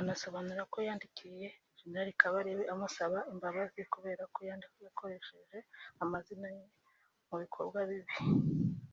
[0.00, 1.46] anasobanura ko yandikiye
[1.78, 4.38] Gen Kabarebe amusaba imbabazi kubera ko
[4.84, 5.58] yakoresheje
[6.04, 6.64] amazina ye
[7.28, 8.14] mu bikorwa bibi